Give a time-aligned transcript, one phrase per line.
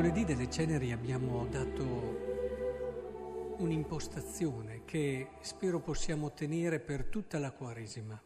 [0.00, 1.84] mercoledì delle ceneri abbiamo dato
[3.58, 8.18] un'impostazione che spero possiamo ottenere per tutta la Quaresima.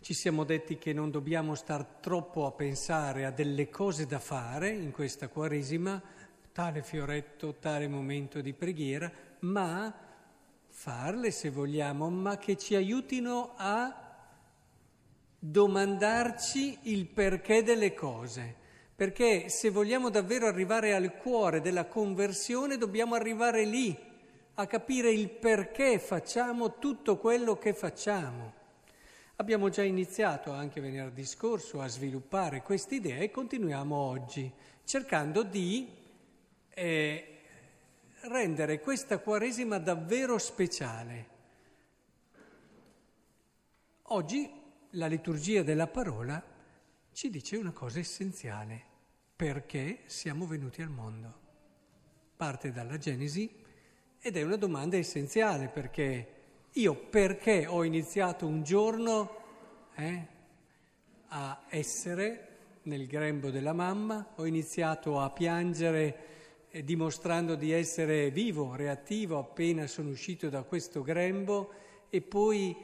[0.00, 4.70] Ci siamo detti che non dobbiamo star troppo a pensare a delle cose da fare
[4.70, 6.00] in questa Quaresima,
[6.50, 9.94] tale fioretto, tale momento di preghiera, ma
[10.66, 13.94] farle se vogliamo, ma che ci aiutino a
[15.38, 18.64] domandarci il perché delle cose
[18.96, 23.94] perché se vogliamo davvero arrivare al cuore della conversione dobbiamo arrivare lì,
[24.54, 28.54] a capire il perché facciamo tutto quello che facciamo.
[29.36, 34.50] Abbiamo già iniziato anche venerdì scorso a sviluppare queste idee e continuiamo oggi,
[34.84, 35.86] cercando di
[36.70, 37.38] eh,
[38.22, 41.34] rendere questa Quaresima davvero speciale.
[44.04, 44.50] Oggi
[44.90, 46.42] la liturgia della parola
[47.12, 48.84] ci dice una cosa essenziale,
[49.36, 51.44] perché siamo venuti al mondo.
[52.36, 53.64] Parte dalla Genesi
[54.18, 56.32] ed è una domanda essenziale perché
[56.72, 59.36] io perché ho iniziato un giorno
[59.94, 60.26] eh,
[61.28, 62.48] a essere
[62.82, 69.86] nel grembo della mamma, ho iniziato a piangere eh, dimostrando di essere vivo, reattivo appena
[69.86, 71.72] sono uscito da questo grembo
[72.08, 72.74] e poi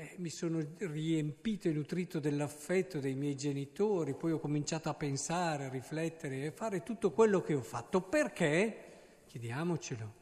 [0.00, 5.64] eh, mi sono riempito e nutrito dell'affetto dei miei genitori, poi ho cominciato a pensare,
[5.64, 8.00] a riflettere e a fare tutto quello che ho fatto.
[8.02, 9.22] Perché?
[9.26, 10.14] Chiediamocelo.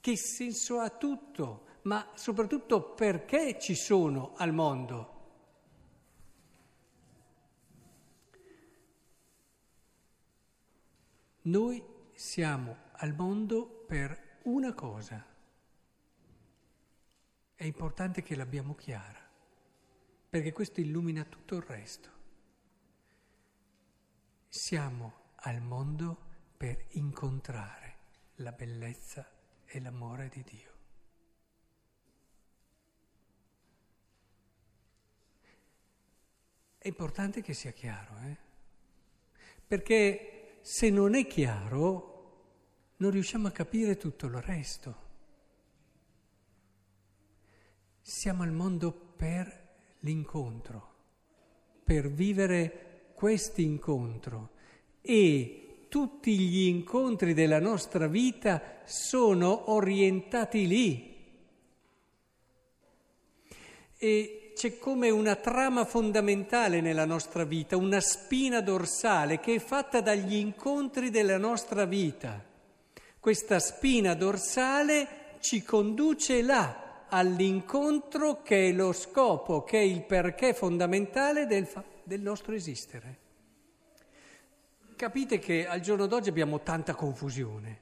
[0.00, 1.64] Che senso ha tutto?
[1.82, 5.16] Ma soprattutto perché ci sono al mondo?
[11.42, 15.27] Noi siamo al mondo per una cosa
[17.58, 19.18] è importante che l'abbiamo chiara,
[20.30, 22.08] perché questo illumina tutto il resto.
[24.46, 26.26] Siamo al mondo
[26.56, 27.96] per incontrare
[28.36, 29.28] la bellezza
[29.64, 30.72] e l'amore di Dio.
[36.78, 38.36] È importante che sia chiaro, eh?
[39.66, 42.44] perché se non è chiaro
[42.98, 45.06] non riusciamo a capire tutto il resto.
[48.08, 49.68] Siamo al mondo per
[50.00, 50.94] l'incontro,
[51.84, 54.52] per vivere questo incontro
[55.02, 61.16] e tutti gli incontri della nostra vita sono orientati lì.
[63.98, 70.00] E c'è come una trama fondamentale nella nostra vita, una spina dorsale che è fatta
[70.00, 72.42] dagli incontri della nostra vita.
[73.20, 80.54] Questa spina dorsale ci conduce là all'incontro che è lo scopo, che è il perché
[80.54, 83.26] fondamentale del, fa- del nostro esistere.
[84.96, 87.78] Capite che al giorno d'oggi abbiamo tanta confusione,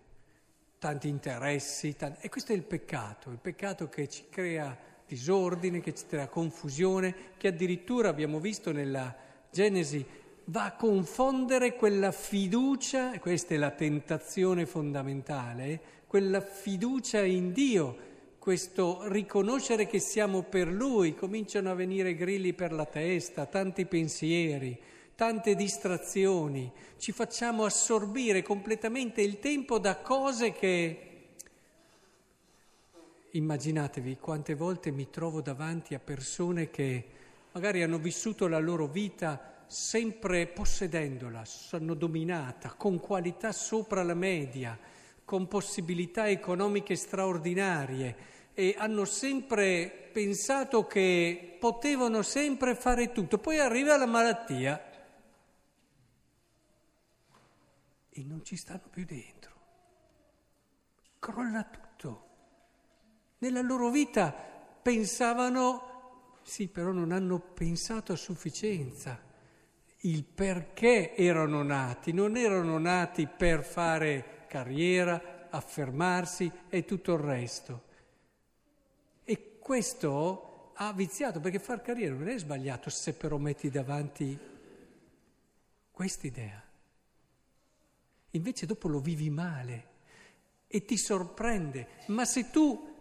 [0.78, 2.26] tanti interessi, tanti...
[2.26, 4.76] e questo è il peccato, il peccato che ci crea
[5.06, 9.14] disordine, che ci crea confusione, che addirittura abbiamo visto nella
[9.50, 10.04] Genesi
[10.48, 18.14] va a confondere quella fiducia, questa è la tentazione fondamentale, quella fiducia in Dio
[18.46, 24.80] questo riconoscere che siamo per Lui, cominciano a venire grilli per la testa, tanti pensieri,
[25.16, 31.00] tante distrazioni, ci facciamo assorbire completamente il tempo da cose che...
[33.32, 37.04] Immaginatevi quante volte mi trovo davanti a persone che
[37.50, 41.42] magari hanno vissuto la loro vita sempre possedendola,
[41.72, 44.78] hanno dominata con qualità sopra la media,
[45.24, 53.36] con possibilità economiche straordinarie e hanno sempre pensato che potevano sempre fare tutto.
[53.36, 54.82] Poi arriva la malattia
[58.08, 59.54] e non ci stanno più dentro.
[61.18, 62.24] Crolla tutto.
[63.40, 69.20] Nella loro vita pensavano, sì, però non hanno pensato a sufficienza
[70.00, 72.14] il perché erano nati.
[72.14, 77.85] Non erano nati per fare carriera, affermarsi e tutto il resto
[79.66, 84.38] questo ha viziato, perché far carriera non è sbagliato se però metti davanti
[85.90, 86.62] quest'idea.
[88.30, 89.88] Invece dopo lo vivi male
[90.68, 92.94] e ti sorprende, ma se tu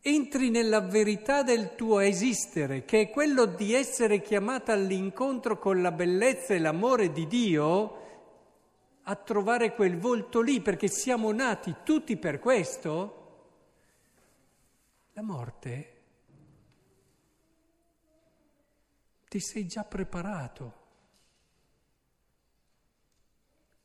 [0.00, 5.92] entri nella verità del tuo esistere, che è quello di essere chiamata all'incontro con la
[5.92, 8.00] bellezza e l'amore di Dio,
[9.00, 13.21] a trovare quel volto lì, perché siamo nati tutti per questo,
[15.12, 16.00] la morte
[19.28, 20.80] ti sei già preparato.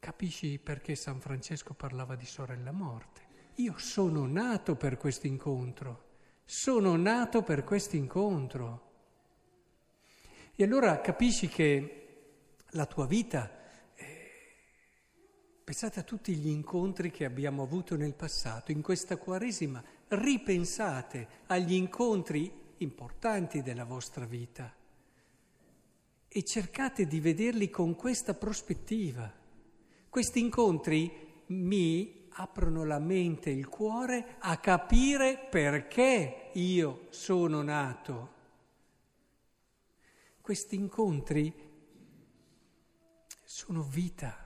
[0.07, 3.21] capisci perché San Francesco parlava di sorella morte.
[3.55, 6.05] Io sono nato per questo incontro,
[6.45, 8.91] sono nato per questo incontro.
[10.55, 12.37] E allora capisci che
[12.69, 13.51] la tua vita,
[13.95, 14.55] eh,
[15.61, 21.73] pensate a tutti gli incontri che abbiamo avuto nel passato, in questa Quaresima, ripensate agli
[21.73, 24.73] incontri importanti della vostra vita
[26.27, 29.31] e cercate di vederli con questa prospettiva.
[30.09, 38.35] Questi incontri mi aprono la mente e il cuore a capire perché io sono nato.
[40.41, 41.53] Questi incontri
[43.43, 44.45] sono vita.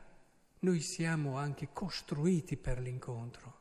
[0.60, 3.60] Noi siamo anche costruiti per l'incontro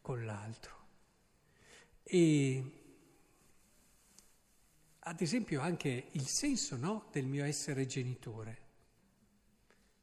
[0.00, 0.87] con l'altro.
[2.10, 2.64] E
[5.00, 8.66] ad esempio anche il senso no, del mio essere genitore.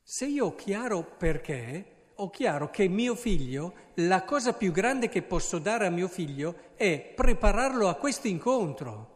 [0.03, 5.23] Se io ho chiaro perché, ho chiaro che mio figlio, la cosa più grande che
[5.23, 9.13] posso dare a mio figlio è prepararlo a questo incontro.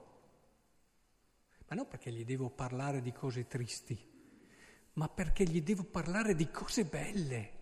[1.68, 3.98] Ma non perché gli devo parlare di cose tristi,
[4.94, 7.58] ma perché gli devo parlare di cose belle.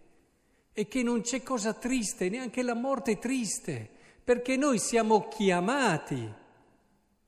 [0.72, 3.97] E che non c'è cosa triste, neanche la morte è triste,
[4.28, 6.30] perché noi siamo chiamati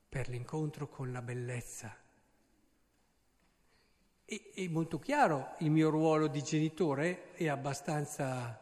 [0.06, 1.96] per l'incontro con la bellezza.
[4.26, 8.60] E, è molto chiaro il mio ruolo di genitore, è abbastanza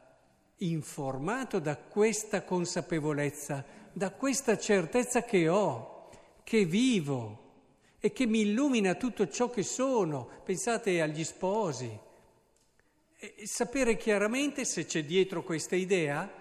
[0.58, 6.08] informato da questa consapevolezza, da questa certezza che ho,
[6.44, 7.38] che vivo
[7.98, 10.28] e che mi illumina tutto ciò che sono.
[10.44, 11.90] Pensate agli sposi.
[13.16, 16.38] E sapere chiaramente se c'è dietro questa idea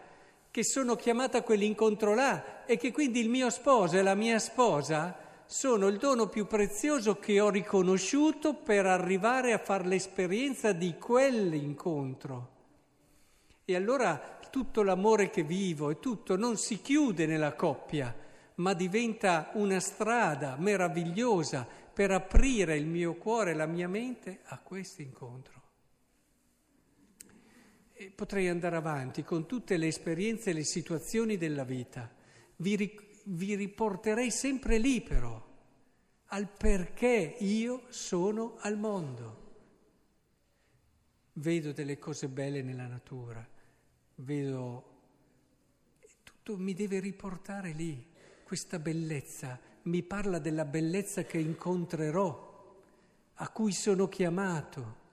[0.58, 4.40] che sono chiamata a quell'incontro là e che quindi il mio sposo e la mia
[4.40, 5.16] sposa
[5.46, 12.50] sono il dono più prezioso che ho riconosciuto per arrivare a fare l'esperienza di quell'incontro.
[13.66, 18.12] E allora tutto l'amore che vivo e tutto non si chiude nella coppia,
[18.56, 24.58] ma diventa una strada meravigliosa per aprire il mio cuore e la mia mente a
[24.58, 25.62] questo incontro.
[28.14, 32.14] Potrei andare avanti con tutte le esperienze e le situazioni della vita.
[32.58, 35.44] Vi, ri- vi riporterei sempre lì però,
[36.26, 39.46] al perché io sono al mondo.
[41.34, 43.46] Vedo delle cose belle nella natura,
[44.16, 44.96] vedo...
[46.24, 48.06] Tutto mi deve riportare lì,
[48.44, 52.76] questa bellezza, mi parla della bellezza che incontrerò,
[53.34, 55.06] a cui sono chiamato.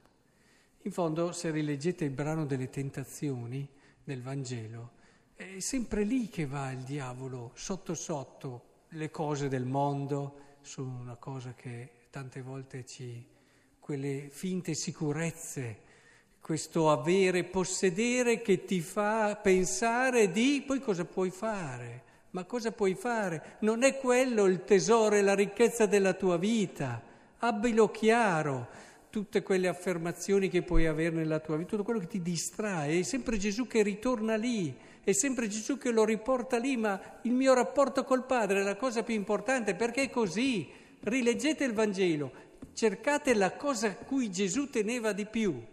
[0.87, 3.67] In fondo, se rileggete il brano delle tentazioni
[4.05, 4.91] del Vangelo,
[5.35, 11.17] è sempre lì che va il diavolo, sotto sotto, le cose del mondo sono una
[11.17, 13.27] cosa che tante volte ci...
[13.81, 15.79] quelle finte sicurezze,
[16.39, 22.03] questo avere, possedere che ti fa pensare di poi cosa puoi fare.
[22.33, 23.57] Ma cosa puoi fare?
[23.61, 27.01] Non è quello il tesoro e la ricchezza della tua vita.
[27.39, 32.21] Abbilo chiaro tutte quelle affermazioni che puoi avere nella tua vita, tutto quello che ti
[32.21, 37.21] distrae, è sempre Gesù che ritorna lì, è sempre Gesù che lo riporta lì, ma
[37.23, 40.69] il mio rapporto col Padre è la cosa più importante, perché è così.
[40.99, 42.33] Rileggete il Vangelo,
[42.73, 45.65] cercate la cosa a cui Gesù teneva di più.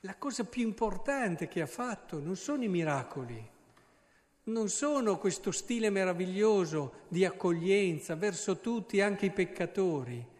[0.00, 3.50] La cosa più importante che ha fatto non sono i miracoli,
[4.44, 10.32] non sono questo stile meraviglioso di accoglienza verso tutti, anche i peccatori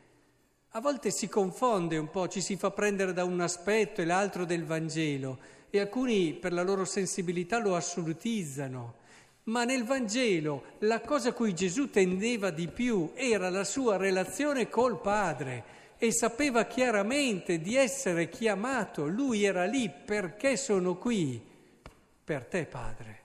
[0.76, 4.44] a volte si confonde un po', ci si fa prendere da un aspetto e l'altro
[4.44, 5.38] del Vangelo
[5.70, 8.94] e alcuni per la loro sensibilità lo assolutizzano.
[9.44, 14.68] Ma nel Vangelo la cosa a cui Gesù tendeva di più era la sua relazione
[14.68, 15.64] col Padre
[15.96, 21.40] e sapeva chiaramente di essere chiamato, lui era lì perché sono qui,
[22.24, 23.22] per te Padre.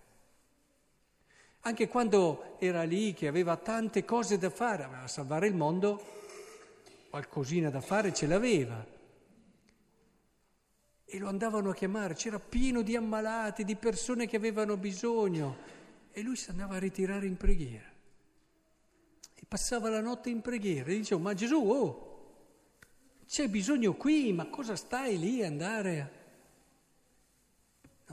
[1.62, 6.18] Anche quando era lì che aveva tante cose da fare, aveva salvare il mondo,
[7.10, 8.86] qualcosina da fare ce l'aveva.
[11.12, 15.78] E lo andavano a chiamare, c'era pieno di ammalati, di persone che avevano bisogno.
[16.12, 17.88] E lui si andava a ritirare in preghiera.
[19.34, 20.92] E passava la notte in preghiera.
[20.92, 22.08] E dicevo, ma Gesù, oh,
[23.26, 26.10] c'è bisogno qui, ma cosa stai lì a andare a...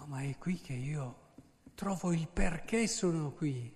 [0.01, 1.25] No, ma è qui che io
[1.75, 3.73] trovo il perché sono qui.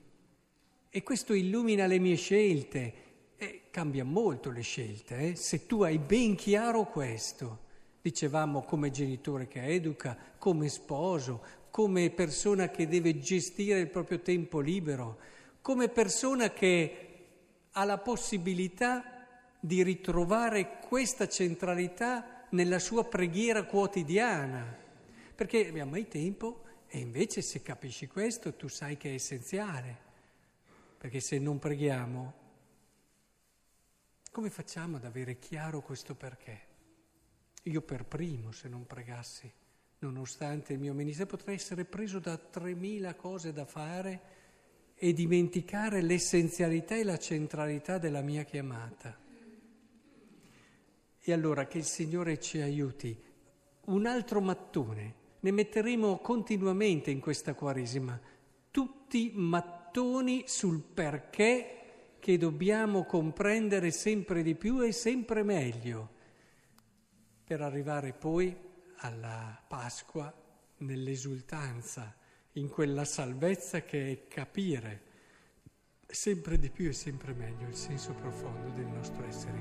[0.89, 3.10] E questo illumina le mie scelte
[3.41, 5.35] eh, cambia molto le scelte, eh?
[5.35, 7.69] se tu hai ben chiaro questo.
[8.03, 14.61] Dicevamo come genitore che educa, come sposo, come persona che deve gestire il proprio tempo
[14.61, 15.19] libero,
[15.63, 17.07] come persona che
[17.71, 19.27] ha la possibilità
[19.59, 24.77] di ritrovare questa centralità nella sua preghiera quotidiana,
[25.35, 29.97] perché abbiamo mai tempo e invece se capisci questo tu sai che è essenziale,
[30.99, 32.40] perché se non preghiamo,
[34.31, 36.69] come facciamo ad avere chiaro questo perché?
[37.65, 39.53] Io per primo, se non pregassi,
[39.99, 44.21] nonostante il mio ministero, potrei essere preso da 3.000 cose da fare
[44.95, 49.19] e dimenticare l'essenzialità e la centralità della mia chiamata.
[51.19, 53.21] E allora che il Signore ci aiuti.
[53.87, 58.19] Un altro mattone, ne metteremo continuamente in questa Quaresima,
[58.71, 61.80] tutti mattoni sul perché
[62.21, 66.19] che dobbiamo comprendere sempre di più e sempre meglio
[67.43, 68.57] per arrivare poi
[68.99, 70.33] alla Pasqua
[70.79, 72.15] nell'esultanza,
[72.53, 75.09] in quella salvezza che è capire
[76.07, 79.61] sempre di più e sempre meglio il senso profondo del nostro essere